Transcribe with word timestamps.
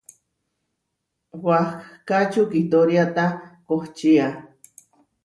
Wahká 1.43 2.19
čukitóriata 2.31 3.25
kohčía. 3.67 4.27